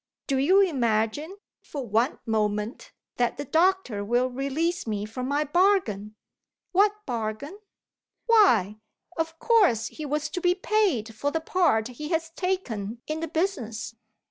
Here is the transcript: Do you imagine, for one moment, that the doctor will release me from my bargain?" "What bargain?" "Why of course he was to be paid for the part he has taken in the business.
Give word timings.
Do 0.25 0.39
you 0.39 0.61
imagine, 0.61 1.37
for 1.61 1.85
one 1.87 2.17
moment, 2.25 2.91
that 3.17 3.37
the 3.37 3.45
doctor 3.45 4.03
will 4.03 4.31
release 4.31 4.87
me 4.87 5.05
from 5.05 5.27
my 5.27 5.43
bargain?" 5.43 6.15
"What 6.71 7.05
bargain?" 7.05 7.59
"Why 8.25 8.79
of 9.15 9.37
course 9.37 9.89
he 9.89 10.07
was 10.07 10.27
to 10.29 10.41
be 10.41 10.55
paid 10.55 11.13
for 11.13 11.29
the 11.29 11.39
part 11.39 11.89
he 11.89 12.09
has 12.09 12.31
taken 12.31 13.03
in 13.05 13.19
the 13.19 13.27
business. 13.27 13.93